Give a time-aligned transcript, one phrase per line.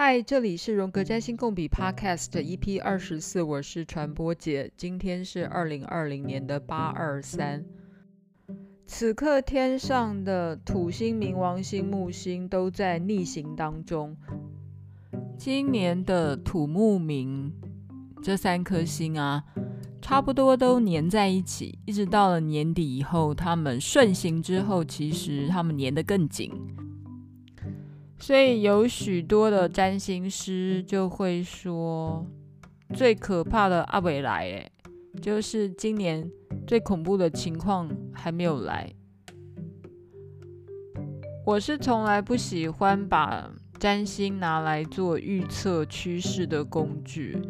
[0.00, 4.70] 嗨，这里是荣格占星共笔 Podcast EP 二十四，我是传播姐。
[4.76, 7.64] 今天是二零二零年的八二三。
[8.86, 14.16] 此刻天上的土星、冥王星、木星都在逆行当中。
[15.36, 17.50] 今年的土木冥
[18.22, 19.42] 这三颗星啊，
[20.00, 26.52] 差不多都粘在一起，一直到了年底以后，他们顺行之后，其实他们粘得更紧。
[28.18, 32.26] 所以有许多的占星师就会说，
[32.94, 34.72] 最可怕的阿未来，诶，
[35.22, 36.30] 就是今年
[36.66, 38.92] 最恐怖的情况还没有来。
[41.46, 47.40] 我是从来不喜欢把占星拿来做预测趋势的工具，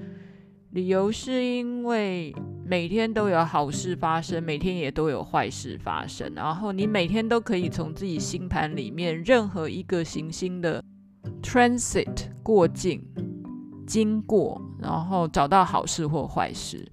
[0.70, 2.34] 理由是因为。
[2.68, 6.30] 每天都有好事发生，每天也都有坏事发生。
[6.34, 10.84] 然后你每天都可以从自己星盘里面任何一个行星的
[11.42, 13.02] transit 过境
[13.86, 16.86] 经过，然后找到好事或坏事。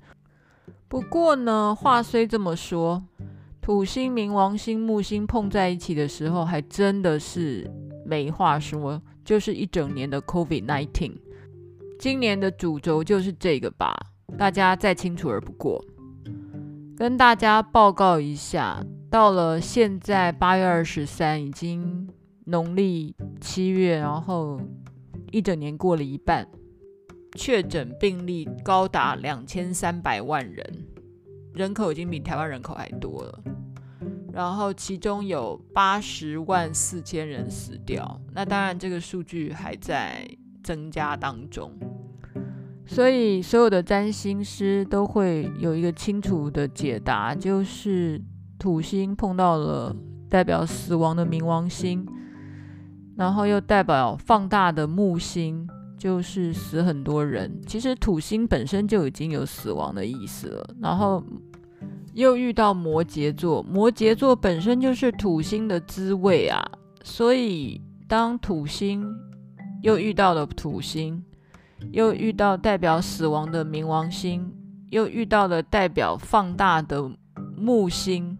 [0.88, 3.03] 不过呢，话虽这么说，
[3.59, 7.69] 土星、冥王星、木星碰在一起的时候，还真的是
[8.05, 11.17] 没话说，就是一整年的 COVID-19。
[11.99, 13.94] 今年的主轴就是这个吧。
[14.37, 15.83] 大家再清楚而不过，
[16.97, 22.09] 跟大家报告一下，到了现在八月二十三，已经
[22.45, 24.59] 农历七月，然后
[25.31, 26.47] 一整年过了一半，
[27.35, 30.65] 确诊病例高达两千三百万人，
[31.53, 33.39] 人口已经比台湾人口还多了，
[34.33, 40.27] 然后其中有八十万四千人死掉，那当然这个数据还在
[40.61, 41.71] 增加当中。
[42.88, 48.22] 所以，所有的占星师都会有一个清楚的解答，就是
[48.59, 49.95] 土星碰到了
[50.30, 52.05] 代表死亡的冥王星，
[53.17, 55.67] 然后又代表放大的木星，
[55.98, 57.59] 就是死很多人。
[57.65, 61.23] 其实土星本身就已经有死亡的意思了，然后
[62.14, 66.64] 又遇到摩羯座，摩羯座本身就是土星的滋味啊。
[67.04, 69.04] 所以，当土星
[69.82, 71.23] 又遇到了土星。
[71.91, 74.51] 又遇到代表死亡的冥王星，
[74.89, 77.09] 又遇到了代表放大的
[77.57, 78.37] 木星。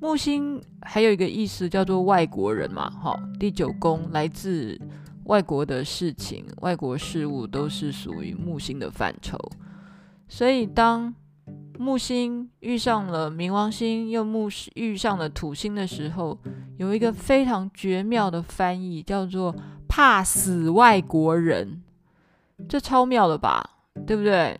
[0.00, 4.80] 木星还有一个意思叫做外国人嘛，哈，第九宫来自
[5.24, 9.38] 外国的事情、外国事物都是属于木星的范畴。
[10.26, 11.14] 所以当
[11.78, 16.36] 木星遇上了冥王星，又木遇上了土星的时候，
[16.78, 19.54] 有一个非常绝妙的翻译，叫做
[19.86, 21.82] “怕死外国人”。
[22.68, 23.62] 这超妙了吧，
[24.06, 24.58] 对不对？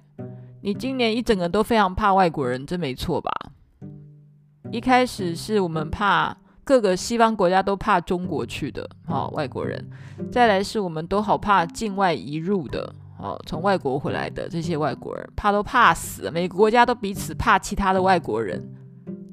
[0.60, 3.30] 你今年一整个都非常怕外国人，这没错吧？
[4.70, 9.82] 一开始是我们怕各个西方国家都怕中国去的，哦，外国人；
[10.30, 18.62] 再来是我们都好怕境外移入的，哦，从外国回来的这些外国人，怕都怕死，每个国家都彼此怕其他的外国人，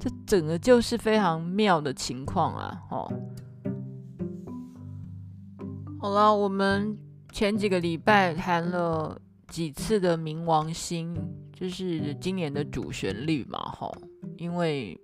[0.00, 2.82] 这整个就是非常妙的情况啊！
[2.90, 3.12] 哦，
[6.00, 6.98] 好了，我们。
[7.32, 9.18] 前几个礼拜谈了
[9.48, 11.16] 几次的冥王星，
[11.52, 13.90] 就是今年的主旋律嘛，哈，
[14.36, 14.98] 因为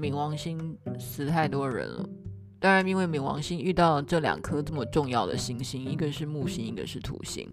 [0.00, 2.08] 冥王星死太多人了。
[2.58, 7.46] 当然，因为冥王星遇到了这两颗这么重要的星星，一个是木星，一个是土星。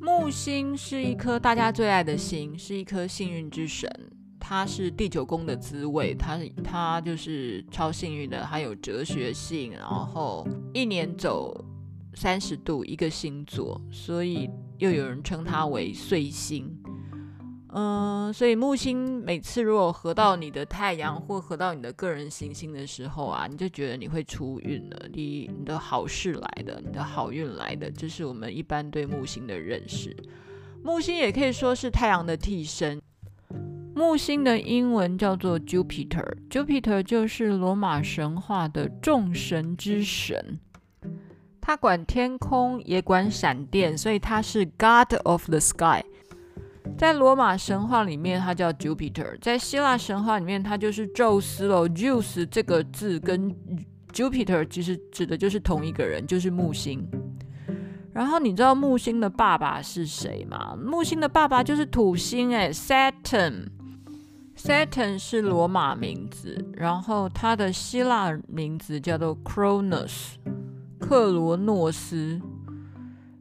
[0.00, 3.90] 木星是一颗大家最爱的星，是一颗幸运之神，
[4.38, 11.64] 它是第九宫的滋味，它它就是超幸运的，它有哲学性，然后一年走。
[12.14, 16.70] 三十度一个星座，所以又有人称它为岁星。
[17.72, 30.16] 嗯，所以木星每次如果合到你的太阳或合到你的个人行星的时候啊，你就觉得你会出运了，你你的好事来的，你的好运来的，这是我们一般对木星的认识。
[30.82, 33.00] 木星也可以说是太阳的替身。
[33.94, 40.58] 木星的英文叫做 Jupiter，Jupiter 就是罗马神话的众神之神。
[41.60, 46.02] 他管天空，也管闪电，所以他是 God of the Sky。
[46.98, 51.86] 在罗马神话里面，他叫 Jupiter；在希腊神话里面，他就是宙斯喽。
[51.88, 53.54] Zeus 这个字跟
[54.12, 57.06] Jupiter 其实指的就是同一个人，就是木星。
[58.12, 60.76] 然后你知道木星的爸爸是谁吗？
[60.76, 63.66] 木星的爸爸就是土星，哎，Saturn。
[64.56, 70.34] Saturn 是罗马名字，然后他的希腊名字叫做 Kronos。
[71.00, 72.40] 克罗诺斯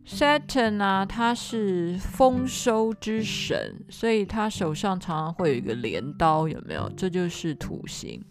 [0.08, 6.90] ，Saturn 啊，他是丰收之神，所以他手上常常会有一个镰刀，有没有？
[6.96, 8.24] 这就是土星。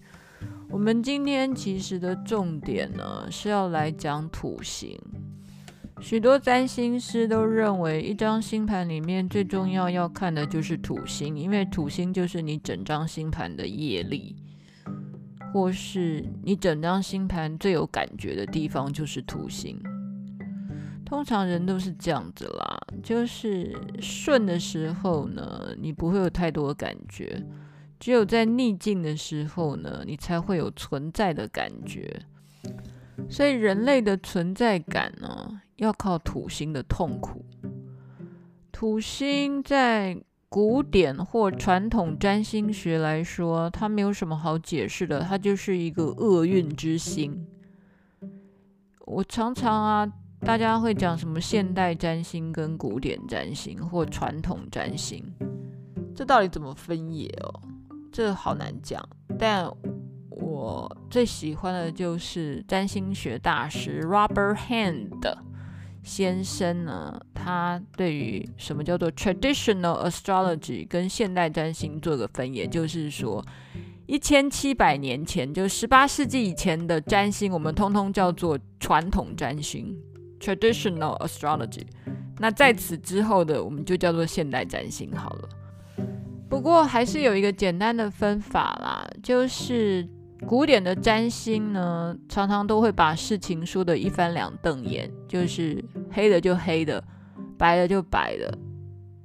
[0.71, 4.99] 我们今天其实的重点呢，是要来讲土星。
[6.01, 14.37] 许多占星师都认为，一张星盘里面最重要要看的就是土星，因为土星就是你整张星盘的业力，
[15.53, 19.81] 或是你整张星盘最有感觉的地方就是土星。
[21.05, 27.43] 通常人都是这样子啦，就是顺的时候呢，你不会有太多的感觉；
[27.99, 32.21] 只有在逆境的时候呢，你才会有存在的感觉。
[33.29, 37.43] 所以人类的存在感呢，要靠土星的痛苦。
[38.71, 40.17] 土星在
[40.49, 47.47] 古典或传统占星学来说，它没有什么好解释的，它就是一个厄运之星。
[49.01, 55.23] 我常常啊，大家会讲什么现代占星跟古典占星或传统占星，
[56.15, 57.61] 这到底怎么分野哦？
[58.11, 59.07] 这好难讲，
[59.39, 59.71] 但。
[60.41, 65.19] 我最喜欢的就是占星学大师 Robert Hand
[66.09, 73.45] 先生呢，他对于什么叫做 traditional astrology 跟现代占星做个分也，就是说
[74.07, 79.95] 一千七百年前，就十八世纪以前的占星，我们通通叫做传统占星
[80.41, 81.87] traditional astrology。
[82.39, 85.49] 那在此之后的，我们就叫做现代占星好了。
[86.49, 90.09] 不过还是有一个简单的分法啦，就是。
[90.47, 97.03] 古典的占星呢，常常都会把事情说得一翻两瞪眼，就是黑的就黑的，
[97.59, 98.57] 白的就白的，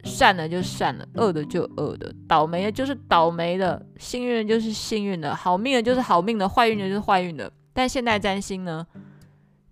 [0.03, 7.49] 善的就善的，恶的就恶的，倒霉的就是倒霉的，幸运的就是幸运的，好命的就是好命的，坏运的就是坏运的。
[7.73, 8.85] 但现代占星呢，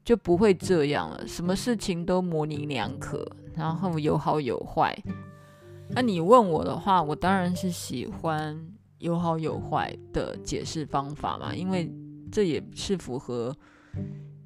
[0.05, 4.97] 就不会这样了，什么事情都模棱两可，然后有好有坏。
[5.89, 8.57] 那你问我的话，我当然是喜欢。
[9.01, 11.92] 有好有坏的解释方法嘛，因为
[12.31, 13.53] 这也是符合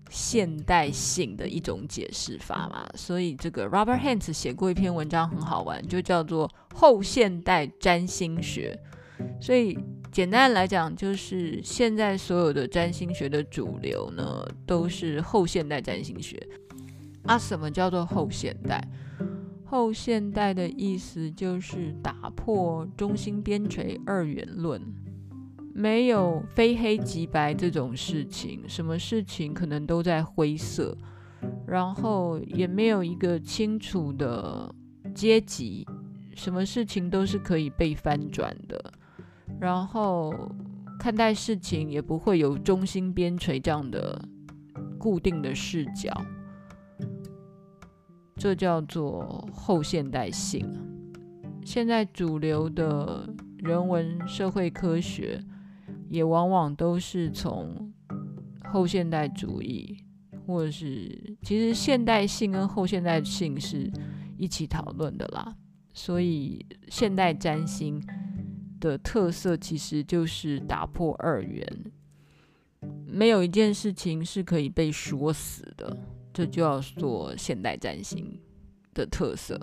[0.10, 2.88] 现代性的一种解释法嘛。
[2.96, 8.80] 所以这个 Robert Hance 写过一篇文章很好玩，就叫做后现代占星学。
[9.40, 9.78] 所以
[10.12, 16.42] 简单来讲，就是现在所有的占星学的主流呢，都是后现代占星学。
[17.24, 18.82] 啊，什么叫做后现代？
[19.66, 24.82] 后现代的意思就是打破中心边陲二元论，
[25.74, 30.96] 没有非黑即白这种事情，什么事情可能都在灰色，
[31.68, 34.74] 然后也没有一个清楚的
[35.14, 35.86] 阶级，
[36.36, 38.94] 什么事情都是可以被翻转的，
[39.60, 40.34] 然后
[41.00, 44.22] 看待事情也不会有中心边陲这样的
[44.98, 46.14] 固定的视角。
[48.36, 50.70] 这叫做后现代性。
[51.64, 53.28] 现在主流的
[53.58, 55.42] 人文社会科学，
[56.10, 57.92] 也往往都是从
[58.64, 59.98] 后现代主义，
[60.46, 63.92] 或者是其实现代性跟后现代性是
[64.38, 65.56] 一起讨论的啦。
[65.94, 68.06] 所以现代占星
[68.82, 71.66] 的特色其实就是打破二元，
[73.08, 75.98] 没有一件事情是可以被说死的。
[76.36, 78.38] 这就要做现代占星
[78.94, 79.58] 的特色。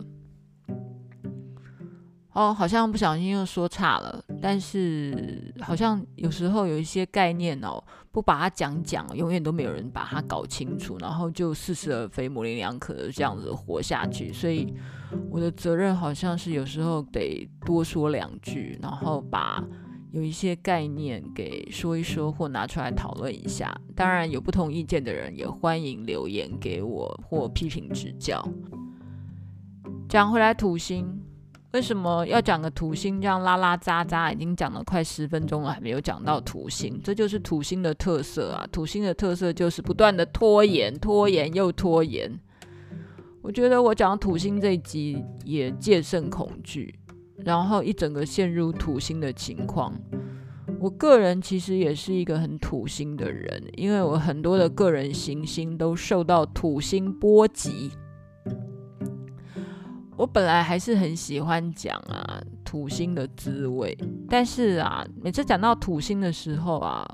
[2.33, 7.79] 哦，好像不小心又说差了，但是好像有时候有一些概念哦，
[8.11, 14.33] 不把它讲讲，永远都没有人把它搞清楚，然后就似是而非、模棱两可的这样子活下去。
[14.33, 14.73] 所以
[15.31, 19.63] 我的责任好像是有时候得多说两句，然后把。
[20.13, 28.47] 有一些概念给说一说或拿出来讨论一下，当然有不同意见的人也欢迎留言给我或批评指教。
[30.11, 31.19] 讲回来，土星
[31.73, 34.31] 为什么要讲个土星这样拉拉杂杂？
[34.31, 38.69] 已经讲了快十分钟了，还没有讲到土星，这就是土星的特色啊！
[38.71, 42.31] 土星的特色就是不断的拖延，拖延又拖延。
[43.41, 46.95] 我觉得我讲土星这一集也戒慎恐惧。
[47.45, 49.93] 然后一整个陷入土星的情况，
[50.79, 57.91] 我个人其实也是一个很土星的人，因为我很多的个人行星都受到土星波及。
[60.17, 63.97] 我本来还是很喜欢讲啊土星的滋味，
[64.29, 67.05] 但是啊每次讲到土星的时候啊，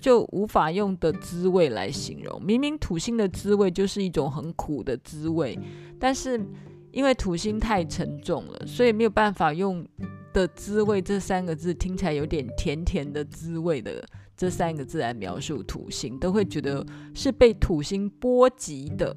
[0.00, 2.42] 就无法用的滋味来形容。
[2.42, 5.56] 明明土星的滋味就是一种很苦的滋味，
[6.00, 6.44] 但是。
[6.90, 9.86] 因为土星太沉重了，所以没有办法用
[10.32, 14.04] 的滋味这三个字听起来有点甜甜的滋味的
[14.36, 19.14] 这三个字来描述土星，都会觉得是被土星波及的。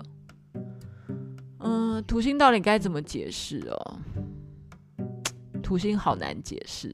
[1.59, 3.99] 嗯，土星到底该怎么解释哦？
[5.61, 6.91] 土星好难解释，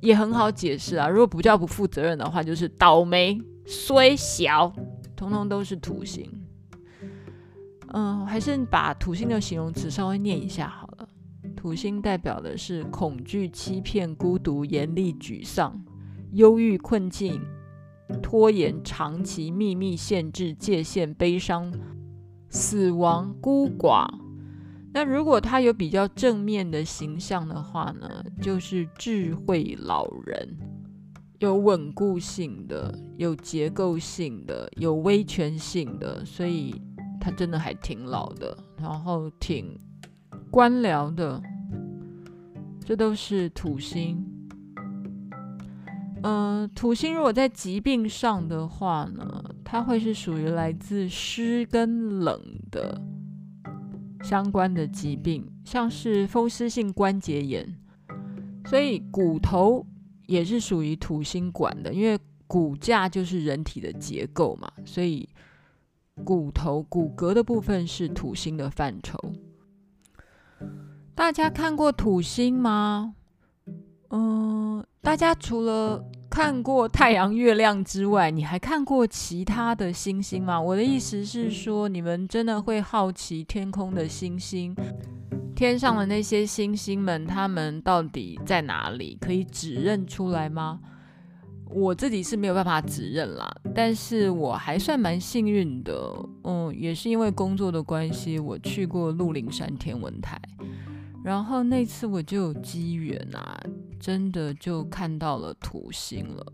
[0.00, 1.08] 也很好解释啊。
[1.08, 4.72] 如果不叫不负责任的话，就是倒霉、衰小，
[5.16, 6.28] 通通都是土星。
[7.92, 11.08] 嗯，还是把土星的形容词稍微念一下好了。
[11.56, 15.82] 土星代表的是恐惧、欺骗、孤独、严厉、沮丧、
[16.32, 17.40] 忧郁、困境、
[18.22, 21.72] 拖延、长期、秘密、限制、界限、悲伤、
[22.48, 24.08] 死亡、孤寡。
[24.92, 30.56] 那如果他有比较正面的形象的话呢，就是智慧老人，
[31.38, 36.74] 有稳固性的，有结构性的，有威权性的，所以
[37.20, 39.78] 他真的还挺老的，然后挺。
[40.50, 41.40] 官僚的，
[42.84, 44.26] 这都是土星。
[46.22, 52.40] 嗯、土星如果在疾病上的话呢，它会是属于来自湿跟冷
[52.72, 53.00] 的
[54.24, 57.76] 相关的疾病，像是风湿性关节炎。
[58.66, 59.86] 所以骨头
[60.26, 65.28] 也是属于土星管的，因为骨架就是人体的结构嘛，所以
[66.24, 69.18] 骨头骨骼的部分是土星的范畴。
[71.14, 73.14] 大家看过土星吗？
[74.10, 80.60] 嗯，大家除了看过太阳、月亮之外，你还看过其他的星星吗？
[80.60, 84.74] 我的意思是说，你们真的会好奇天空的星星，
[85.54, 89.18] 天上的那些星星们，他们到底在哪里？
[89.20, 90.80] 可以指认出来吗？
[91.72, 95.94] 我自己是没有办法指认啦，但是我还算蛮幸运的。
[96.44, 100.40] 嗯，也是因为工作的关系，我去过鹿林山天文台。
[101.22, 103.60] 然后那次我就有机缘啊，
[104.00, 106.52] 真的就看到了土星了。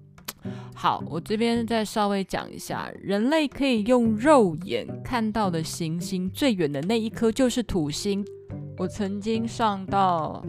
[0.75, 8.25] 好，我这边再稍微讲一下，人类可以用肉眼看到的行星最远的那一颗就是土星。
[8.77, 10.45] 我曾经上到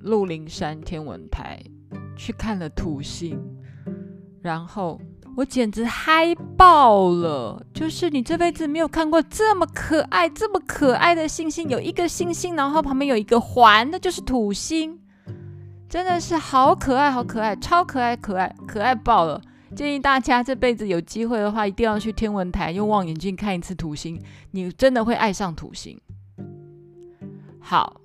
[0.00, 1.60] 鹿林山天文台
[2.16, 3.38] 去看了土星，
[4.44, 5.00] 然后。
[5.36, 7.60] 我简直嗨爆了！
[7.74, 14.96] 就是你这辈子没有看过这么可爱、这么可爱的星星，有一个星星，然后旁边有一个环，那就是土星，
[15.88, 19.42] 真的是好可爱、好可爱、超可爱、可爱、可爱爆了！
[19.74, 24.16] 建议大家这辈子有机会的话，一定要去天文台用望远镜看一次土星，
[24.52, 26.00] 你真的会爱上土星。
[27.58, 28.00] 好，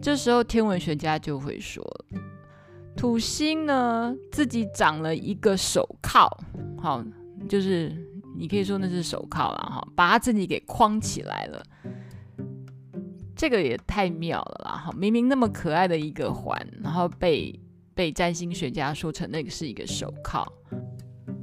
[0.00, 1.84] 这时候天文学家就会说。
[2.96, 6.28] 土星呢，自己长了一个手铐，
[6.78, 7.04] 好，
[7.48, 7.92] 就是
[8.36, 11.62] 你可以说那是手铐了哈，把它自己给框起来了。
[13.36, 14.70] 这个也太妙了啦！
[14.86, 17.58] 哈，明明那么可爱的一个环，然后被
[17.92, 20.50] 被占星学家说成那个是一个手铐。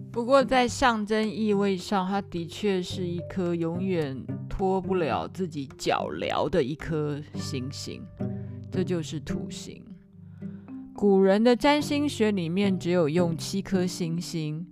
[0.10, 4.18] 不过在象征意味上，它的确是一颗永远
[4.50, 8.02] 脱不了自己脚镣的一颗星星，
[8.72, 9.84] 这就是土星。
[11.02, 14.64] 古人的占星学里面只有用七颗星星，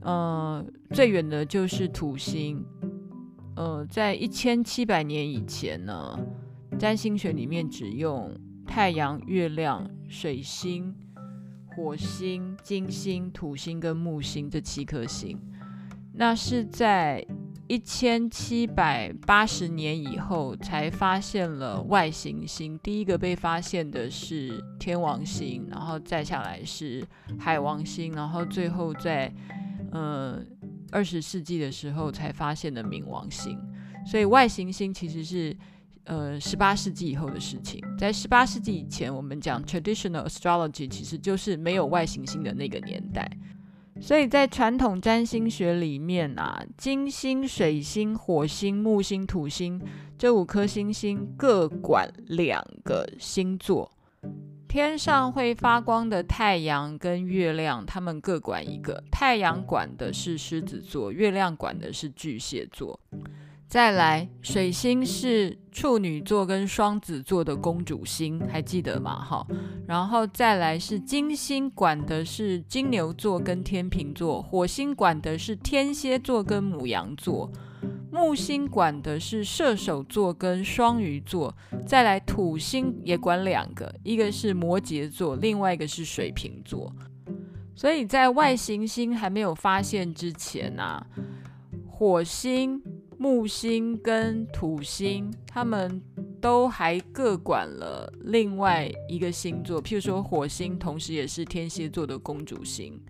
[0.00, 2.64] 呃，最远的就是土星。
[3.56, 6.16] 呃，在一千七百年以前呢，
[6.78, 8.32] 占星学里面只用
[8.64, 10.94] 太阳、月亮、水星、
[11.74, 15.36] 火星、金星、土星跟木星这七颗星。
[16.12, 17.26] 那是在
[17.68, 22.78] 一千七百八十年以后，才发现了外行星。
[22.78, 27.04] 第一个被发现的是天王星，然后再下来是
[27.38, 29.32] 海王星，然后最后在
[29.90, 30.40] 呃
[30.92, 33.58] 二十世纪的时候才发现的冥王星。
[34.06, 35.56] 所以外行星其实是
[36.04, 37.82] 呃十八世纪以后的事情。
[37.98, 43.28] 在十八世纪以前，我们讲 traditional astrology，其实就是没有外行星的那个年代。
[44.00, 49.80] 所以在传统占星学里面啊，金星、水星、火星、木星、土星
[50.18, 53.90] 这五颗星星各管两个星座。
[54.68, 59.02] 天上会发光的太阳跟月亮，他们各管一个。
[59.10, 63.00] 太阳管的是狮子座，月亮管的是巨蟹座。
[63.68, 69.22] 再来，水星是处女座跟双子座的公主星，还记得吗？
[69.22, 69.44] 哈，
[69.88, 77.50] 然后再来是金星，管的是金牛座跟天秤座；火星管的是天蝎座跟母羊座；
[78.12, 81.52] 木星管的是射手座跟双鱼座；
[81.84, 86.92] 再来土星也管两个，一个是摩羯座，另外一个是水瓶座。
[87.74, 91.04] 所以在外行星还没有发现之前啊，
[91.90, 92.80] 火星。
[93.18, 96.02] 木星跟土星，他们
[96.40, 99.82] 都还各管了另外一个星座。
[99.82, 103.00] 譬如说，火星同时也是天蝎座的公主星，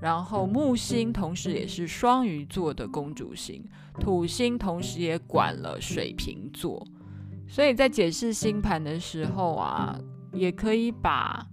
[0.00, 3.64] 然后木星同时也是双鱼座的公主星，
[3.98, 6.86] 土星同时也管了水瓶座。
[7.48, 9.98] 所以在解释星盘的时候啊，
[10.32, 11.46] 也可以把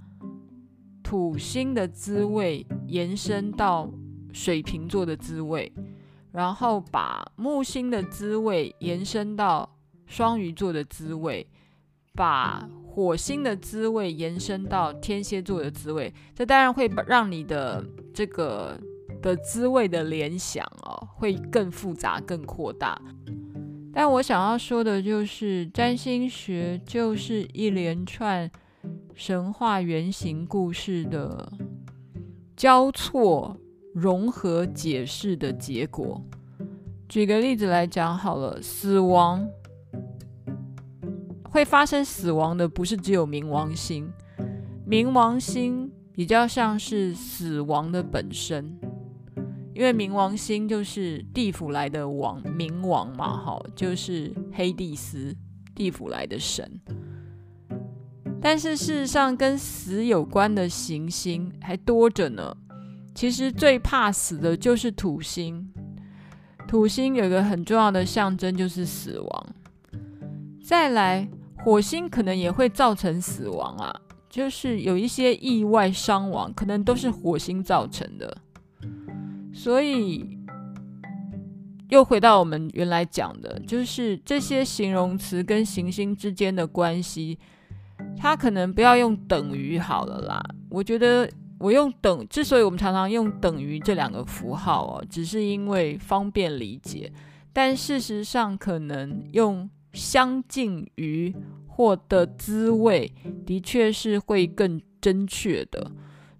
[1.01, 3.89] 土星的滋味延伸到
[4.33, 5.71] 水瓶座的滋味。
[6.33, 11.47] 然后把木星的滋味延伸到双鱼座的滋味，
[12.13, 18.75] 把火星的滋味延伸到天蝎座的滋味，这当然会让你的这个
[19.21, 22.99] 的滋味的联想哦，会更复杂、更扩大。
[23.93, 28.49] 但我想要说的就是，占星学就是一连串
[29.13, 31.53] 神话原型故事的
[32.57, 33.55] 交错。
[33.93, 36.21] 融合解释的结果。
[37.07, 39.47] 举个例子来讲好了，死亡
[41.43, 44.11] 会发生死亡的不是只有冥王星，
[44.87, 48.75] 冥王星比较像是死亡的本身，
[49.75, 55.35] 因为冥王星就是地府来的王，冥王嘛，好，就是黑帝斯，
[55.75, 56.81] 地府来的神。
[58.41, 62.57] 但是事实上，跟死有关的行星还多着呢。
[63.15, 65.71] 其实最怕死的就是土星，
[66.67, 69.47] 土星有个很重要的象征就是死亡。
[70.63, 71.27] 再来，
[71.63, 73.93] 火星可能也会造成死亡啊，
[74.29, 78.35] 就是有一些意外伤亡，可能都是火星造成的。
[79.53, 80.37] 所以，
[81.89, 87.37] 又回到我们原来讲的，就是这些形容词跟行星之间的关系，
[88.17, 90.43] 它可能不要用等于好了啦。
[90.69, 91.29] 我觉得。
[91.63, 97.09] 我用等，之所以我们常常用等于这两个符号哦，只是因为方便理解。
[97.53, 101.33] 但事实上，可能用相近于
[101.65, 103.09] 或的滋味，
[103.45, 105.89] 的确是会更正确的。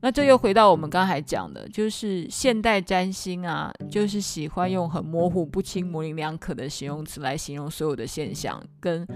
[0.02, 9.08] 那这又回到我们刚才讲的，就是现代占星啊，就是喜欢用很模糊不清、模棱两可的形容词来形容所有的现象，跟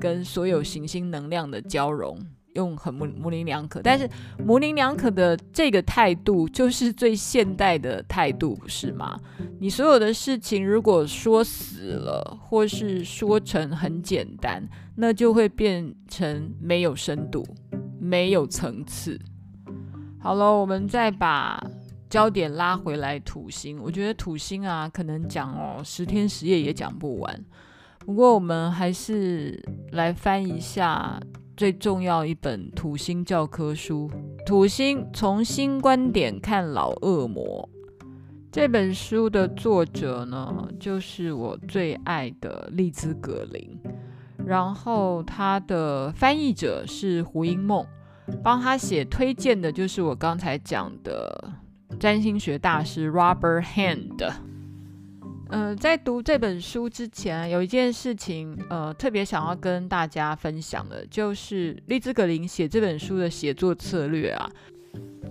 [0.00, 2.18] 跟所有行星能量的交融。
[2.54, 4.08] 用很模模棱两可，但是
[4.44, 9.18] 模棱两可的这个态度就是最现代的态度，不是吗？
[9.58, 14.62] 你所有的事情如果说死了，或是说成很简单，
[14.94, 17.44] 那就会变成没有深度、
[18.00, 19.18] 没有层次。
[20.20, 21.62] 好了，我们再把
[22.08, 23.80] 焦点拉回来，土星。
[23.82, 27.44] 我觉得土星啊，可能讲哦十天十夜也讲不完。
[27.98, 31.20] 不过我们还是来翻一下。
[31.56, 34.10] 最重要一本土星教科书
[34.44, 37.68] 《土星从新观点看老恶魔》
[38.50, 43.78] 这本书的作者呢，就是我最爱的丽兹·格林，
[44.44, 47.86] 然后他的翻译者是胡因梦，
[48.42, 51.52] 帮他写推荐的就是我刚才讲的
[52.00, 54.53] 占星学大师 Robert Hand。
[55.50, 64.50] 呃，在读这本书之前，有一件事情，呃，特别想要跟大家分享的，就是丽兹格林写这本书的写作策略啊，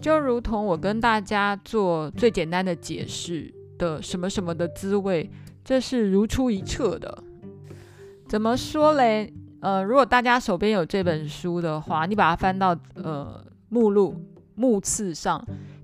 [0.01, 5.29] 就如同我跟大家做最简单的解释的什么什么的滋味，
[5.65, 7.23] 这是如出一辙的。
[8.27, 9.33] 怎么说嘞？
[9.59, 14.15] 呃，如果大家手边有这本书的话，你把它翻到呃目录
[14.55, 15.43] 目次上。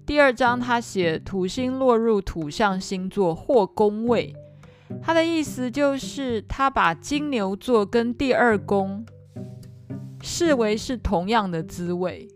[0.09, 4.35] 第二章，他写土星落入土象星座或宫位，
[5.03, 9.05] 他的意思就是他把金牛座跟第二宫
[10.23, 12.27] 视为是同样的滋味，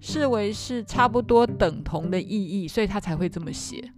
[0.00, 3.92] 视为是差不多等同的意义，所以他才会这么写。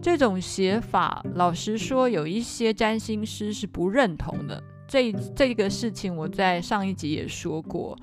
[0.00, 4.62] 这种写法，老实说，有一些占星师是不认同的。
[4.86, 7.98] 这这个事情我在上一集也说过，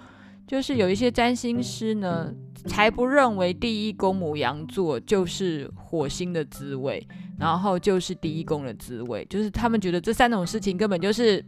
[0.52, 2.34] 就是有一些占星师呢。
[2.68, 7.04] 才不认为第一宫牡羊座就是火星的滋味，
[7.40, 11.44] 然后就是第一宫的滋味，就是他们觉得这三种事情根本就是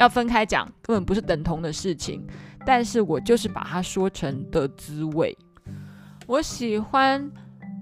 [0.00, 2.26] 要分开讲，根本不是等同的事情。
[2.66, 5.32] 但是我就是把它说成的滋味。
[6.26, 7.30] 我喜欢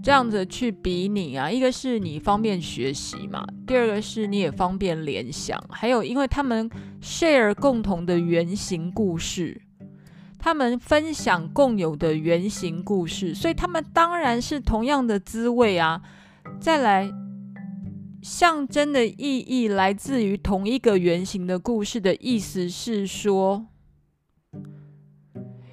[0.03, 6.68] 这样子去比拟啊，一个是你方便学习嘛，第二个是你也方便联想，还有因为他们
[7.01, 9.62] share 共同的原型故事。
[10.38, 16.01] 他们分享共有的原型故事，所以他们当然是同样的滋味啊。
[16.61, 17.11] 再来，
[18.22, 23.66] 象征的意义来自于同一个原型的故事的意思是说，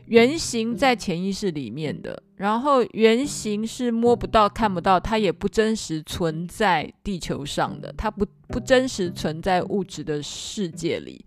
[0.05, 11.25] 原型在潜意识里面的，然后原型是摸不到、看不到，它也不真实存在地球上的，它不不真实存在物质的世界里。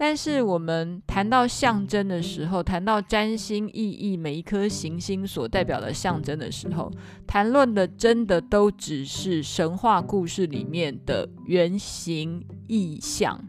[0.00, 6.88] 但是我们谈到象征的时候，谈到占星意义，每一颗行星所代表的象征的时候，
[7.26, 13.44] 谈论的真的都只是神话故事里面的原型意象，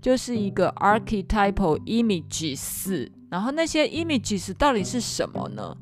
[0.00, 3.10] 就是一个 archetypal images。
[3.28, 5.76] 然后那些 images 到底是什么呢？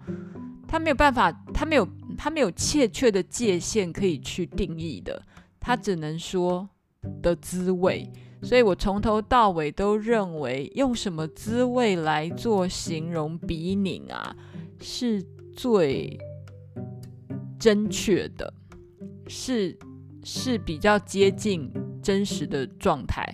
[0.67, 5.23] 它没有办法，它没有，它没有确切的界限可以去定义的，
[5.61, 6.67] 它只能说
[7.21, 8.11] 的滋味。
[8.43, 14.35] 所以我从头到尾都认为，用什么滋味来做形容比拟啊，
[14.81, 15.23] 是
[15.57, 16.19] 最
[17.59, 18.53] 正确的，
[19.27, 19.77] 是
[20.23, 21.71] 是比较接近
[22.03, 23.25] 真实的状态。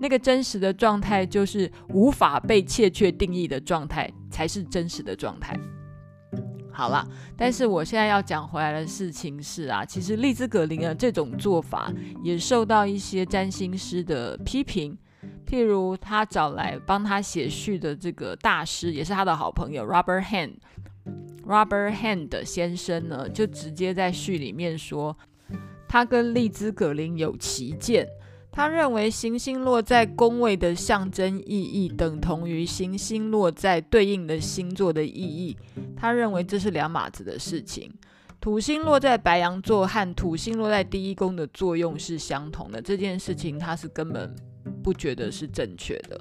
[0.00, 5.58] 那个真实的状态，就是无法被切确定义的状态，才是真实的状态。
[6.72, 7.06] 好了，
[7.36, 14.96] 但是我现在要讲回来的事情是啊，其实丽兹·葛林的这种做法也受到一些占星师的批评，
[15.46, 20.54] 譬如他找来帮他写序的这个大师，也是他的好朋友 Robert Hand。
[21.46, 25.16] Robert Hand 先生呢，就直接在序里面说，
[25.86, 28.08] 他跟利兹·葛林有歧见。
[28.52, 35.56] 他认为行星落在宫位的象征意义等同于行星落在对应的星座的意义。
[35.96, 37.90] 他认为这是两码子的事情。
[38.38, 42.82] 土星落在白羊座和土星落在第一宫的作用是相同的。
[42.82, 44.34] 这件事情他是根本
[44.82, 46.20] 不觉得是正确的。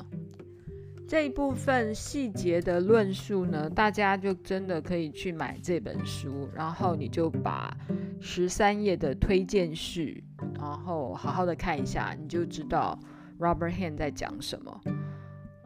[1.12, 7.76] 这一部分细节的论述呢，大家就真的可以去买这本书，然后你就把
[8.22, 10.24] 十三页的推荐序。
[10.58, 12.98] 然后好好的看一下，你就知道
[13.40, 14.82] Robert Hand 在讲什么。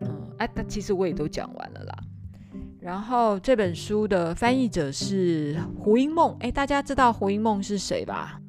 [0.01, 1.95] 嗯，哎，但其实我也都讲完了啦。
[2.79, 8.41] 然后这本书的翻译者是胡因梦，哎，大家知道胡因梦是谁吧？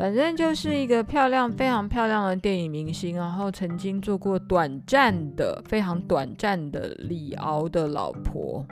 [0.00, 8.66] 反正就是一个漂亮、非常漂亮的电影明星，然后曾经做过短暂的、非常短暂的李敖的老婆，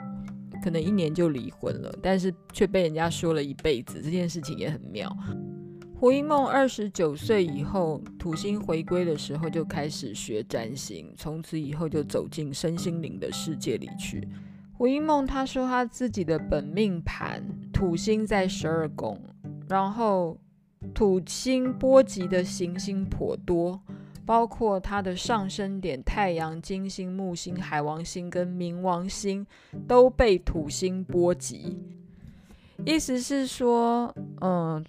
[0.63, 5.07] 可能一年就离婚了，但是却被人家说了一辈子，这件事情也很妙。
[5.99, 14.27] 胡因梦二十九岁以后，土星回归的时候就开始学占星，从此以后就走进身心灵的世界里去。
[14.73, 19.21] 胡因梦他说他自己的本命盘土星在十二宫，
[19.67, 20.35] 然后
[20.93, 23.81] 土星波及的行星颇多，
[24.25, 29.45] 包括它的上升点太阳、金星、木星、海王星跟冥王星
[29.87, 31.77] 都被土星波及，
[32.85, 34.85] 意思是说，嗯。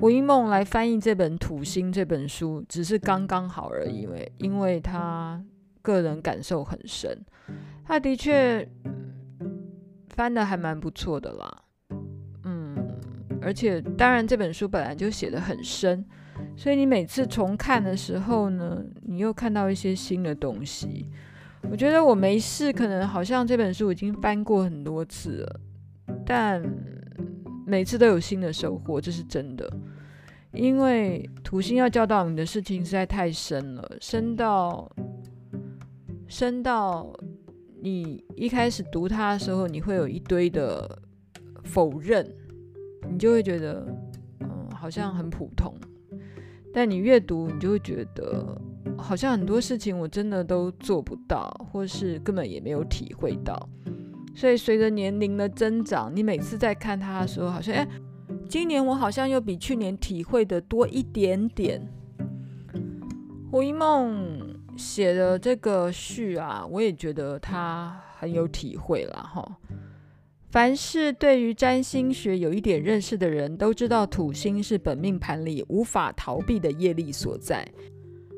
[0.00, 5.40] 胡因梦来翻译这本《土星》这本书，只是刚刚好而已，因为因为他
[5.80, 7.16] 个人感受很深，
[7.84, 8.68] 他的确
[10.08, 11.61] 翻得还蛮不错的啦，
[13.42, 16.04] 而且当然这本书本来就写得很深，
[16.56, 21.10] 所以你每次重看的时候呢，你又看到一些新的东西。
[21.70, 25.60] 我觉得我没事，可能好像这本书已经翻过很多次了，
[26.24, 26.62] 但。
[27.64, 29.72] 每次都有新的收获，这是真的。
[30.52, 34.90] 因为土星要教导你的事情实在太深了，深到
[36.26, 37.10] 深到
[37.80, 40.98] 你一开始读它的时候，你会有一堆的
[41.62, 42.28] 否认，
[43.10, 43.86] 你就会觉得
[44.40, 45.74] 嗯，好像很普通。
[46.72, 48.60] 但你阅读，你就会觉得
[48.96, 53.68] 好像很多事情我真的都做不到，或是根本也没有体会到。
[54.34, 57.86] 所以随着年龄的增长，你每次在看他的时候，好像哎，
[58.48, 61.86] 今年我好像又比去年体会的多一点点。
[63.50, 64.40] 胡一梦
[64.78, 69.58] 写的这个序啊，我也觉得他很有体会了哈。
[70.52, 77.66] 凡是对于占星学有一点认识的人都知道，土星是本命盘里无法逃避的业力所在。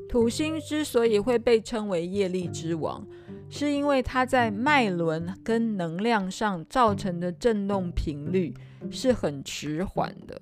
[0.07, 3.05] 土星之所以会被称为业力之王。
[3.49, 8.53] 是因为它在脉轮跟能量上造成的振动频率
[8.89, 10.41] 是很迟缓的，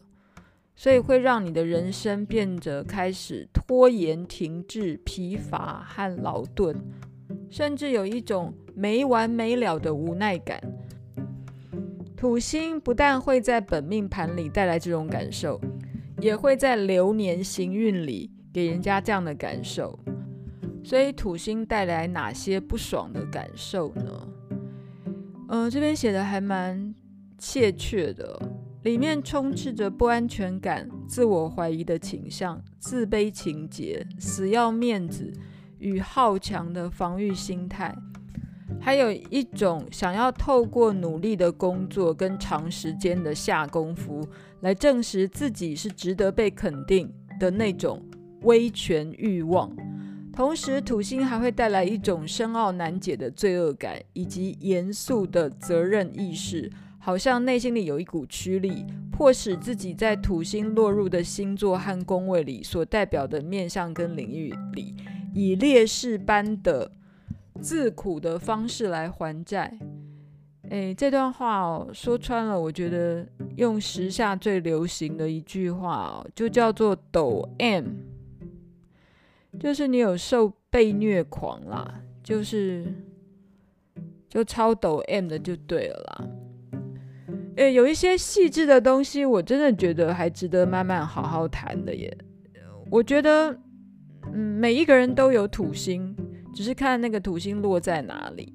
[0.75, 6.75] 所以会让你的人生变得开始拖延、停滞、疲乏和劳顿，
[7.49, 10.61] 甚至有一种没完没了的无奈感。
[12.23, 15.59] 土星不但会在本命盘里带来这种感受，
[16.21, 19.99] 也会在流年行运里给人家这样的感受。
[20.85, 24.27] 所以土星带来哪些不爽的感受呢？
[25.49, 26.95] 呃，这边写的还蛮
[27.37, 28.41] 切确的，
[28.83, 35.29] 里面充斥着不安全感、自我怀疑的倾向、自卑情结、死要面子
[35.77, 37.93] 与好强的防御心态，
[38.79, 44.27] 还有一种想要透过努力的工作跟长时间的下功夫
[44.59, 48.03] 来证实自己是值得被肯定的那种
[48.41, 49.73] 威权欲望。
[50.35, 64.95] 同时，土星还会带来一种深奥难解的罪恶感，以及严肃的责任意识，好像内心里有一股驱力，迫使自己在土星落入的星座和宫位里所代表的面向跟领域里，
[65.35, 66.91] 以烈士般的
[67.63, 69.73] 自苦的方式来还债。
[70.69, 77.85] 诶，这段话哦，说穿了，我觉得用时下最流行的一句话哦，就叫做“抖 M”，
[79.59, 82.85] 就是你有受被虐狂啦，就是
[84.27, 86.27] 就超抖 M 的就对了啦。
[87.55, 92.17] 诶，有一些细致的东西，我真的觉得还值得慢慢好好谈的耶。
[92.89, 93.55] 我觉得，
[94.33, 96.15] 嗯，每一个人都有土星，
[96.53, 98.53] 只是看那个土星落在哪里。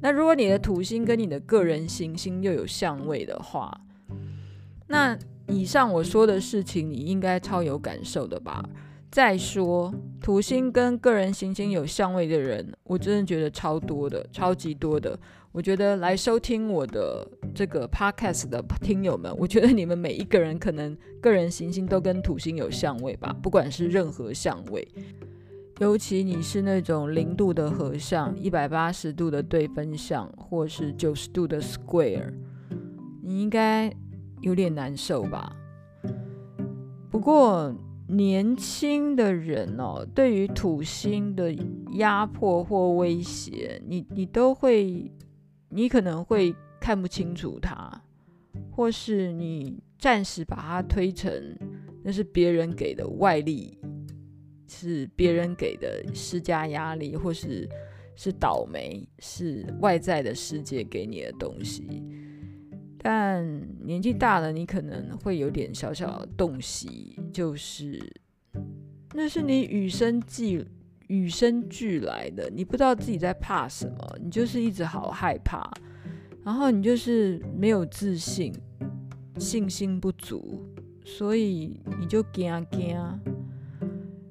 [0.00, 3.78] 那如果你的土星跟你的个人行星又有相位的话，
[4.86, 8.64] 那以上我说的事情你应该超有感受的吧？
[9.10, 15.18] 再说土星跟个人行星有相位的人，我真的觉得超多的，超级多的。
[15.52, 24.86] 我觉得来收听我的这个 podcast 的听友们，我觉得你们每一个人可能个人行星都跟土星有相位吧，不管是任何相位。
[25.80, 32.30] 尤其你是那种零度的合相、一百八十度的对分相，或是九十度的 square，
[33.22, 33.90] 你应该
[34.42, 35.56] 有点难受吧？
[37.10, 37.74] 不过
[38.06, 41.50] 年轻的人哦，对于土星的
[41.92, 45.10] 压迫或威胁，你你都会，
[45.70, 47.90] 你可能会看不清楚它，
[48.70, 51.32] 或是你暂时把它推成
[52.04, 53.79] 那是别人给的外力。
[54.70, 57.68] 是别人给的施加压力，或是
[58.14, 62.02] 是倒霉，是外在的世界给你的东西。
[63.02, 63.44] 但
[63.84, 67.98] 年纪大了，你可能会有点小小的洞悉，就是
[69.14, 70.64] 那是你与生俱
[71.08, 75.68] 与生俱来的，你不知道自己在怕什么，你就是一直好害怕，
[76.44, 78.52] 然后你就是没有自信，
[79.38, 80.62] 信心不足，
[81.04, 82.96] 所以你就惊惊。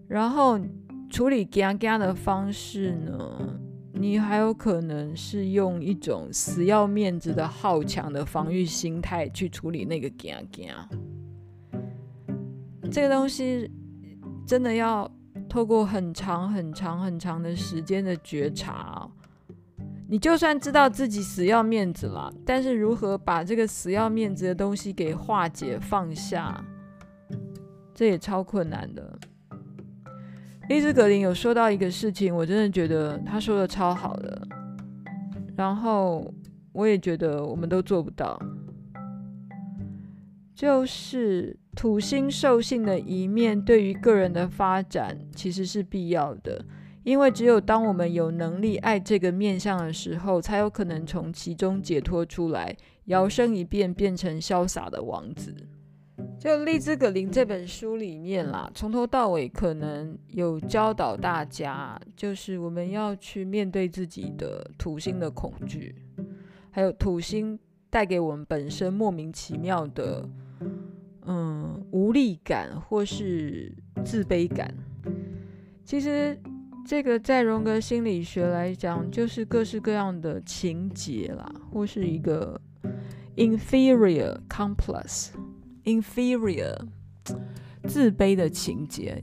[0.09, 0.59] 然后
[1.07, 3.59] 处理惊惊的方式呢，
[3.93, 10.67] 你还有可能是用一种死要面子的好强的防御心态去处理那个惊惊。
[12.91, 13.69] 这个东西
[14.47, 15.09] 真的要
[15.47, 19.11] 透过很长很长很长的时间的觉察哦。
[20.07, 26.65] 你就算知道自己死要面子了，但是如何把这个死要面子的东西给化解放下，
[27.93, 29.19] 这也超困难的。
[30.69, 34.47] 丽兹·格林有说到一个事情，我真的觉得他说的超好的，
[35.57, 36.31] 然后
[36.73, 38.39] 我也觉得我们都做不到，
[40.53, 46.63] 就是土星兽性的一面对于个人的发展其实是必要的，
[47.01, 55.51] 因为只有当我们有能力爱这个面相的时候，才有可能从其中解脱出来，摇身一变变成潇洒的王子。
[56.39, 65.93] 就《丽兹·格林》这本书里面啦，从头到尾可能有教导大家，就是我们要去面对自己的土星的恐惧，
[66.71, 70.25] 还有土星带给我们本身莫名其妙的
[71.25, 73.69] 嗯无力感或是
[74.05, 74.73] 自卑感。
[75.83, 76.39] 其实
[76.85, 82.59] 这个在荣格心理学来讲，就是各式各样的情结啦，或是一个
[83.35, 85.31] inferior complex。
[85.89, 86.77] Inferior
[87.87, 89.19] 自卑的情节，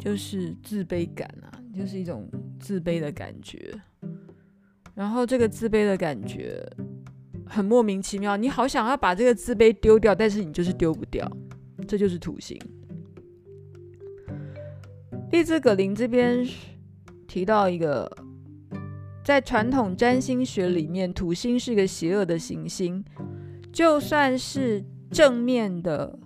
[0.00, 2.28] 就是自卑感啊，就是一种
[2.58, 3.72] 自卑的感觉。
[4.94, 6.64] 然后这个自卑的感觉
[7.46, 11.30] 很莫名其妙，你好想要把这个自卑丢掉，但是你就是丢不掉，
[11.86, 12.58] 这就是土星。
[15.30, 16.46] 丽兹·格林这边
[17.26, 18.10] 提到一个，
[19.24, 23.04] 在传统占星学里面，土星是一个邪恶的行星，
[23.72, 24.84] 就算是。
[25.14, 26.18] 正面的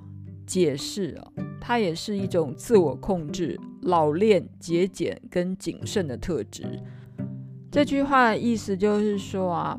[0.46, 6.64] 解释哦，它也是一种自我控制、老练、节俭跟谨慎的特质。
[7.70, 9.78] 这句话的意思就是说啊，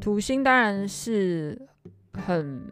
[0.00, 1.60] 土星当然是
[2.14, 2.62] 很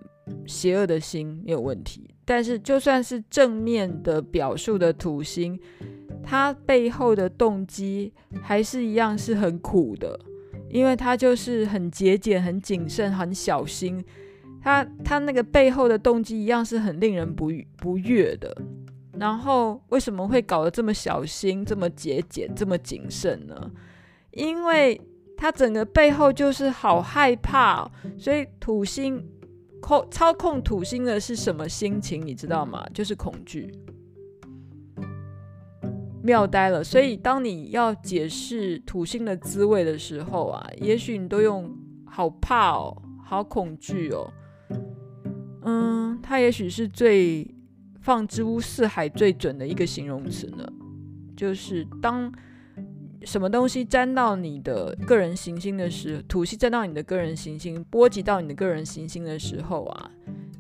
[0.46, 2.08] 邪恶的星，没有问题。
[2.24, 5.60] 但是就算是正面的表述的土星，
[6.22, 10.18] 它背后的动机还是一样是很苦的，
[10.70, 14.02] 因为它就是很节俭、很谨慎、很小心。
[14.64, 18.56] 他他那个背后的动机一样是很令人不不悦的，
[19.12, 23.70] 然后为什么会搞得这么小心、这么节俭、这么谨慎呢？
[24.30, 24.98] 因为
[25.36, 29.22] 他整个背后就是好害怕，所以土星
[29.82, 32.26] 控操控土星的是什么心情？
[32.26, 32.82] 你知道吗？
[32.94, 33.70] 就是恐惧，
[36.22, 36.82] 妙呆了。
[36.82, 41.70] 所以当你要解释土星的滋味的时候啊，也许你都用
[42.06, 44.32] 好怕哦，好恐惧哦。
[45.64, 47.46] 嗯，它也许是最
[48.00, 50.64] 放之乎四海最准的一个形容词呢。
[51.36, 52.32] 就是当
[53.22, 60.10] 什么东西沾到你的个人行星的时候，土星沾到你的个人行星，波及到你的个人行星的时候啊，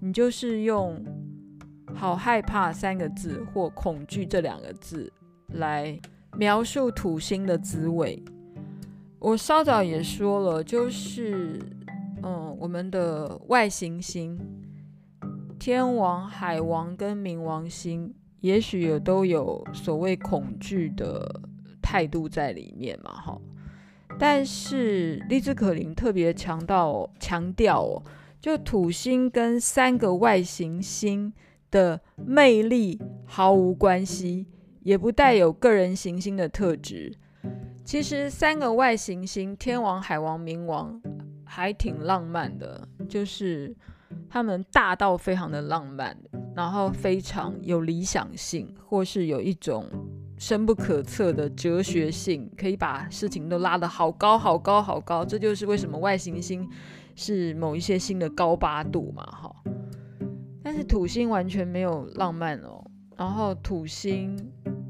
[0.00, 1.00] 你就是用
[1.94, 5.12] “好害怕”三个字或“恐惧”这两个字
[5.48, 6.00] 来
[6.36, 8.20] 描述土星的滋味。
[9.20, 11.60] 我稍早也说了，就是
[12.22, 14.38] 嗯，我们的外行星
[15.58, 21.40] 天王、海王跟冥王星，也许也都有所谓恐惧的。
[21.86, 23.38] 态度在里面嘛，哈，
[24.18, 28.02] 但是丽兹可林特别强调强调哦，
[28.40, 31.30] 就土星跟三个外行星
[31.70, 34.46] 的魅力毫无关系，
[34.80, 37.14] 也不带有个人行星的特质。
[37.84, 41.00] 其实三个外行星天王、海王、冥王
[41.44, 43.76] 还挺浪漫的，就是
[44.28, 46.16] 他们大到非常的浪漫，
[46.54, 49.88] 然后非常有理想性，或是有一种。
[50.36, 56.68] 深不可测的哲学性，可以把事情都拉得好高好高好高，这就是为什么外行星
[57.14, 59.54] 是某一些星的高八度嘛，哈。
[60.60, 62.84] 但是土星完全没有浪漫哦，
[63.16, 64.36] 然后土星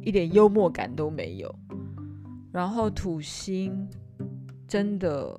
[0.01, 1.55] 一点幽默感都没有，
[2.51, 3.87] 然后土星
[4.67, 5.39] 真的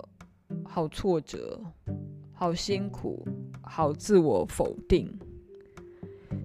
[0.64, 1.60] 好挫折，
[2.36, 3.26] 好辛苦，
[3.64, 5.12] 好自我否定。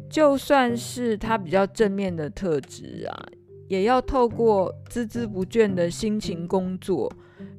[0.08, 3.28] 就算是他比较正面的特质啊。
[3.68, 7.08] 也要透过孜孜不倦的辛勤工作，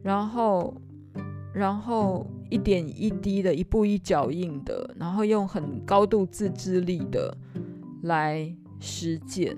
[0.04, 0.76] 然后，
[1.54, 7.34] 然后一点一滴的、一步一脚印的，然后用很高度自制力的
[8.04, 9.56] 来实践。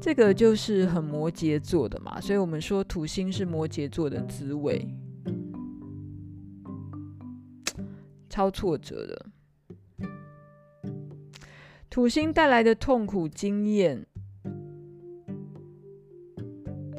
[0.00, 4.86] 这个就是很摩羯座的嘛，所以我们说土星是摩羯座的滋味，
[8.34, 9.26] 超挫折的。
[11.88, 14.04] 土星带来的痛苦经验。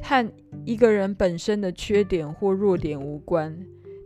[0.02, 0.32] 和
[0.64, 3.54] 一个人本身的缺点或弱点无关，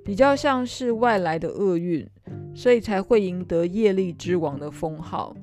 [0.04, 2.04] 比较像是外来的厄运，
[2.52, 5.36] 所以才会赢得业力之王的封号。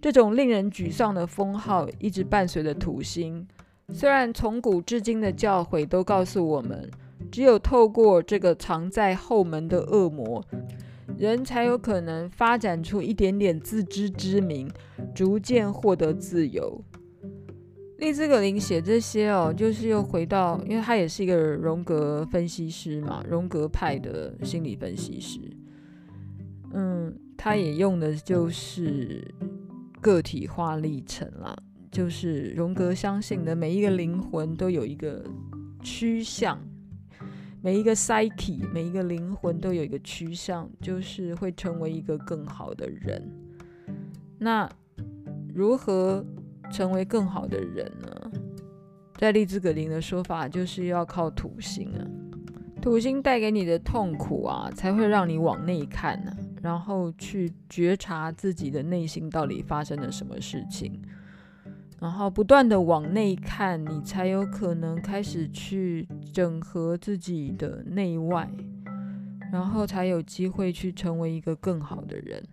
[0.00, 3.46] 这种令人沮丧的封号一直伴随着土星。
[3.90, 6.90] 虽然从古至今的教诲都告诉我们，
[7.30, 10.44] 只有透过这个藏在后门的恶魔，
[11.18, 14.70] 人才有可能发展出一点点自知之明，
[15.14, 16.80] 逐渐获得自由。
[17.98, 25.40] 丽兹格林写这些哦，就是又回到，因为他也是一个荣格分析师嘛，荣格派的心理分析师。
[26.72, 29.26] 嗯，他也用的就是
[30.00, 31.56] 个体化历程啦，
[31.90, 35.24] 就是荣格相信的每一个灵魂都有一个
[35.82, 36.60] 趋向，
[37.60, 43.22] 每一个 psyche，每一个灵魂都有一个趋向，就是会成为一个更好的人。
[44.38, 44.68] 那
[45.52, 46.24] 如何
[46.70, 48.30] 成为更好的人呢？
[49.16, 52.06] 在利兹格林的说法，就是要靠土星啊，
[52.80, 61.02] 土星带给你的痛苦啊，才会让你往内看呢，然后去觉察自己的内心到底发生了什么事情，
[62.00, 68.48] 然后不断的往内看，你才有可能开始去整合自己的内外，
[69.52, 72.44] 然后才有机会去成为一个更好的人。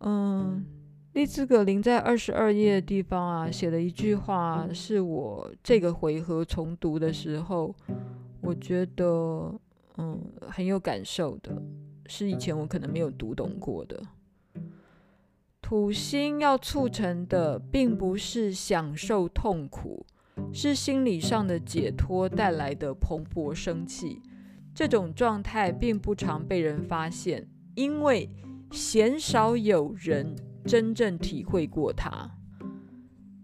[0.00, 0.64] 嗯。
[1.12, 7.74] 丽兹格林在二十二页的地方啊，写了一句话，是我这个回合重读的时候，
[8.40, 9.52] 我觉得
[9.98, 11.62] 嗯很有感受的，
[12.06, 14.02] 是以前我可能没有读懂过的。
[15.72, 20.04] 土星要促成的，并不是享受痛苦，
[20.52, 24.20] 是心理上的解脱带来的蓬勃生气。
[24.74, 28.28] 这种状态并不常被人发现，因为
[28.70, 30.36] 鲜少有人。
[30.66, 32.30] 真正体会过它，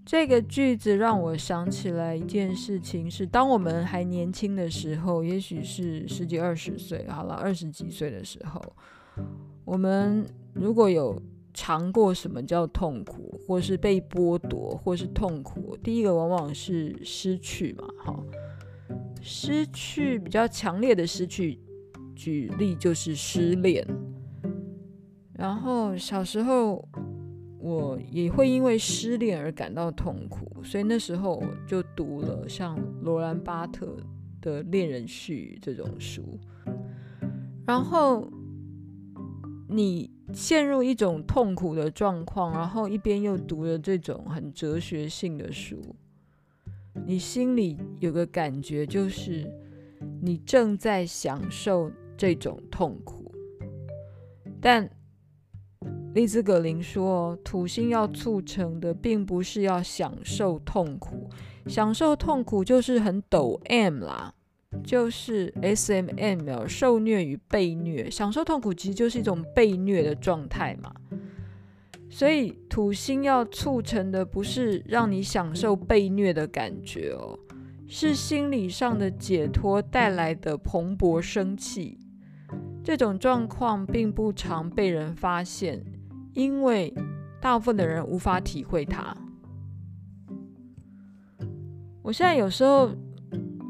[0.04, 8.62] 这个句子让我想起来一件事情：是当我们还年轻的时候，也许是十几二十岁，好了，二十几岁的时候，
[9.64, 11.20] 我们如果有
[11.61, 18.25] 尝过什么叫痛苦，或是被剥夺，或是痛苦，第一个往往是失去嘛，哈，
[19.21, 21.59] 失去比较强烈的失去，
[22.15, 23.85] 举例就是失恋，
[25.33, 26.88] 然后小时候。
[27.61, 33.96] 我也会因为失恋而感到痛苦，所以那时候就读了像罗兰巴特
[34.40, 36.38] 的《恋人絮语》这种书。
[37.67, 38.31] 然后
[39.69, 45.81] 你陷入一种痛苦的状况，然后一边又读了这种很哲学性的书，
[47.06, 49.50] 你心里有个感觉，就是
[50.20, 53.33] 你正在享受这种痛苦，
[54.60, 54.90] 但。
[56.14, 61.29] 丽兹·格林说，土星要促成的，并不是要享受痛苦，
[61.66, 64.35] 享受痛苦就是很抖 M 啦，
[64.85, 70.92] 就是 S M M 受虐与被虐，享受痛苦其实就是一种被虐的状态嘛。
[72.10, 77.38] 所以土星要促成的，不是让你享受被虐的感觉哦，
[77.87, 81.98] 是心理上的解脱带来的蓬勃生气。
[82.83, 85.85] 这种状况并不常被人发现，
[86.33, 86.94] 因为
[87.40, 89.14] 大部分的人无法体会它。
[92.00, 92.90] 我现在有时候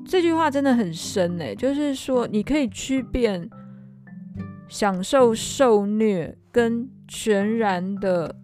[0.09, 3.48] 这句话真的很深诶，就是说你可以区辨
[4.66, 8.34] 享受受虐跟全然的、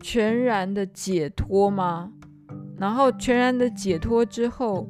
[0.00, 2.10] 全然的解脱吗？
[2.78, 4.88] 然后全然的解脱之后，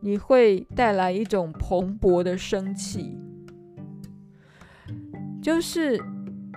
[0.00, 3.18] 你会带来一种蓬勃的生气。
[5.40, 5.98] 就是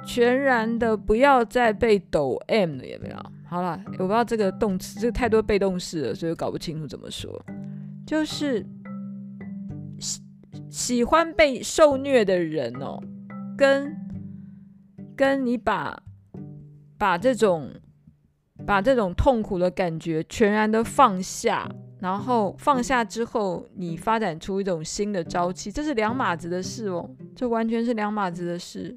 [0.06, 3.16] 全然的不要再被抖 M 了，有没有？
[3.48, 7.44] 好了，我不知道这个动词，这个太多被动式了，所以搞不清楚怎么说。
[8.06, 8.66] 就是
[10.00, 10.22] 喜
[10.70, 13.00] 喜欢被受虐的人哦，
[13.58, 13.96] 跟
[15.16, 16.04] 跟你把
[16.98, 17.72] 把这种
[18.66, 27.10] 把这种痛苦的感觉全然的放下，然后放下之后，你发展出一种新的朝气，这是两码子的事哦。
[27.36, 28.96] 这完全是两码子的事，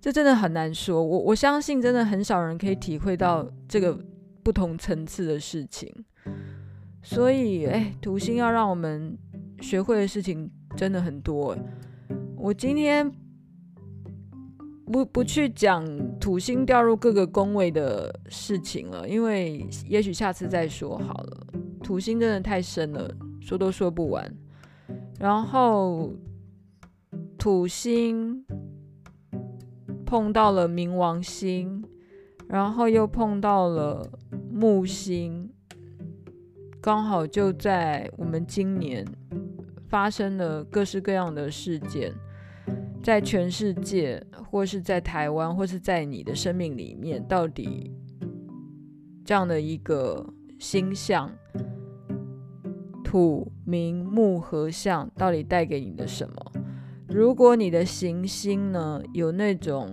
[0.00, 1.02] 这真的很难说。
[1.02, 3.98] 我我相信，真的很少人可以体会到这个
[4.44, 5.90] 不同层次的事情。
[7.02, 9.16] 所以，哎，土星要让我们
[9.60, 11.56] 学会的事情真的很多。
[12.36, 13.10] 我今天
[14.86, 15.84] 不不去讲
[16.18, 21.46] 土星掉入各个宫位的事情了，因为也许下次再说好了。
[21.82, 24.34] 土星真的太深了，说都说不完。
[25.18, 26.12] 然后
[27.38, 28.44] 土星
[30.06, 31.84] 碰到了冥王星，
[32.48, 34.06] 然后又碰到了
[34.56, 35.50] 木星，
[36.80, 39.04] 刚好就在我们今年
[39.88, 42.14] 发生了各式各样的事件，
[43.02, 47.90] 在全世界，或是在台湾，或是在你的生命里面，到底
[49.24, 50.24] 这样的一个
[50.60, 51.28] 星象。
[53.02, 56.52] 土明木合相到底带给你的什么？
[57.08, 59.90] 如果你的行星呢，有那种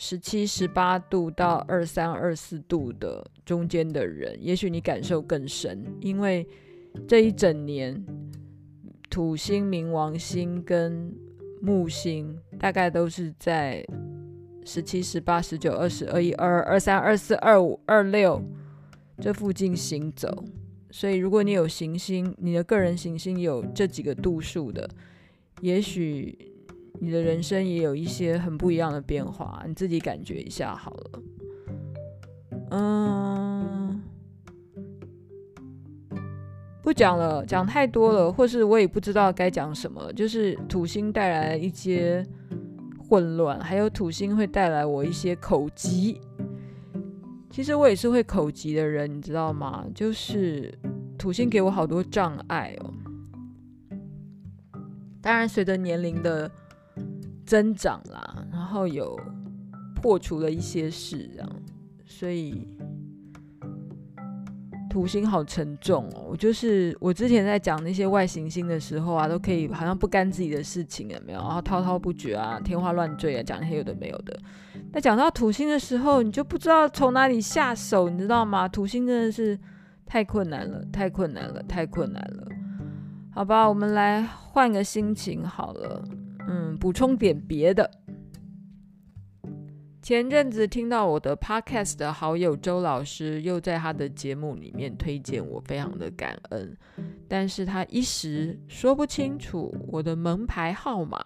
[0.00, 6.46] 十七、十八度到二三、二四度的中间的人，也许你感受更深，因为
[7.08, 8.02] 这一整年
[9.10, 11.12] 土星、冥王星跟
[11.60, 13.84] 木星大概都是在
[14.64, 18.40] 十七、十八、十九、二十、二一、二二、二三、二四、二五、二六
[19.20, 20.44] 这附近行走。
[20.92, 24.88] 所以，如果你有行星，你的个人行星有这几个度数的，
[25.60, 26.47] 也许
[27.00, 31.22] 你的人生也有一些很不一样的变化，你自己感觉一下好了。
[32.70, 34.02] 嗯，
[36.82, 40.12] 不讲了，讲太多了，或是我也不知道该讲什么。
[40.12, 42.26] 就是土星带来一些
[43.08, 46.20] 混乱，还有土星会带来我一些口疾。
[47.50, 49.86] 其实我也是会口疾的人，你知道吗？
[49.94, 50.76] 就是
[51.16, 52.92] 土星给我好多障碍哦。
[55.20, 56.50] 当然，随着年龄的
[57.48, 59.18] 增长啦，然后有
[59.94, 61.48] 破除了一些事，这样，
[62.04, 62.68] 所以。
[64.90, 71.38] 土星好沉重哦，我就是我之前在讲那些外行星的时候啊，都可以好像不干自己的事情，有没有？
[71.38, 74.36] 然后滔滔不绝啊，天花乱坠啊，讲那些有的没有的。
[74.90, 78.66] 那讲到土星的时候，你就不知道从哪里下手，你知道吗？
[78.66, 79.56] 土星真的是
[80.06, 82.48] 太困难了，太困难了，太困难了。
[83.30, 86.02] 好吧，我们来换个心情好了，
[86.48, 87.88] 嗯，补充点别的。
[90.00, 96.74] 前阵子听到我的 podcast 的好友周老师又在他的节目里面推荐我，非常的感恩。
[97.28, 101.20] 但是他一时说不清楚我的门牌号码，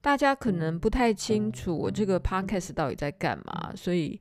[0.00, 4.18] 大家可能不太清楚我这个 podcast 到底在干嘛，所以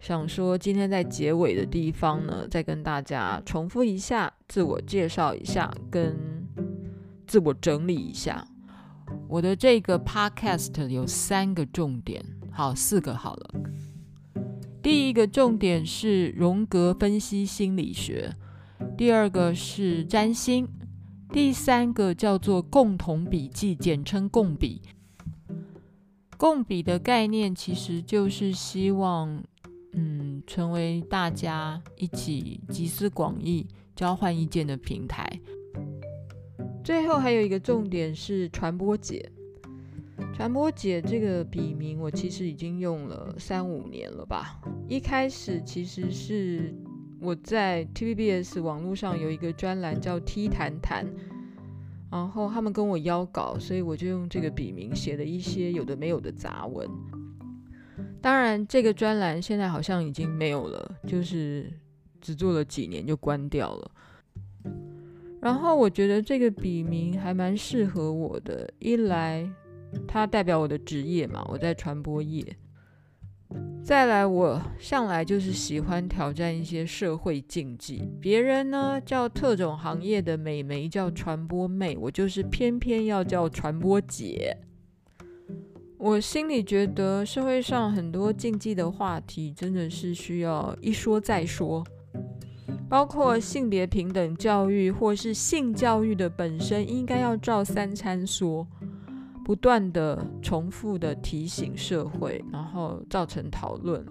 [0.00, 6.16] 想说今天在结尾的地方呢，再跟大家重复一下，自我介绍一下，跟
[7.26, 8.46] 自我整理一下。
[9.28, 12.24] 我的这个 podcast 有三个重点。
[12.50, 13.50] 好，四个好了。
[14.82, 18.34] 第一个重点是荣格分析心理学，
[18.96, 20.68] 第二个是占星，
[21.32, 24.82] 第三个叫做共同笔记，简称共笔。
[26.36, 29.42] 共笔的概念其实就是希望，
[29.94, 35.40] 嗯，成为大家一起集思广益、交换意见的平台。
[36.84, 39.26] 最后还有一个重点是传播姐。
[40.34, 44.60] 传播姐这个笔名，我其实已经用了三五年了吧。
[44.86, 46.74] 一开始其实是
[47.20, 51.06] 我在 TVBS 网络上有一个专栏叫 T 谈谈，
[52.12, 56.86] 然后他们跟我邀稿，所以我就用这个笔名写了一些有的没有的杂文。
[58.20, 61.72] 当然，这个专栏现在好像已经没有了，就是
[62.20, 63.90] 只做了几年就关掉了。
[65.44, 69.46] 然后我觉得这个笔名还蛮适合我的，一来
[70.08, 72.42] 它代表我的职业嘛，我在传播业；
[73.84, 78.08] 再来我向来就是喜欢挑战一些社会禁忌。
[78.18, 84.56] 别人呢叫特种行业的美眉叫传播妹，我就是偏偏要叫传播姐。
[85.98, 91.84] 我心里觉得社会上很多禁忌的话题真的是需要一说再说。
[92.94, 98.64] 包括性别平等教育或是性教育的本身，应该要照三餐说，
[99.44, 104.06] 不断的重复的提醒社会，然后造成讨论。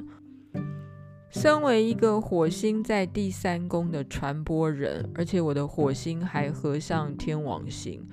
[1.29, 8.05] 身为一个火星在第三宫的传播人，而且我的火星还合上天王星，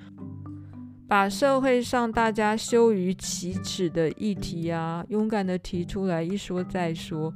[1.05, 7.33] 把社会上大家羞于启齿的议题啊，勇敢的提出来一说再说，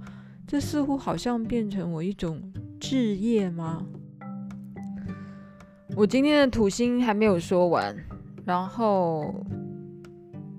[0.47, 2.41] 这似乎好像变成我一种。
[2.77, 3.83] 置业吗？
[5.95, 7.95] 我今天的土星还没有说完，
[8.45, 9.33] 然后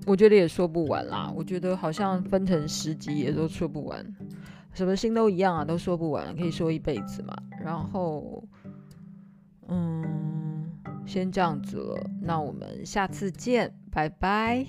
[0.05, 1.31] 我觉得也说不完啦。
[1.33, 4.05] 我觉得好像分成十集也都说不完，
[4.73, 7.33] 什么星都一样啊，都说不完，可以说一辈子嘛。
[7.63, 8.43] 然后，
[9.69, 10.03] 嗯，
[11.05, 14.65] 先这样子了，那我们下次见，拜拜。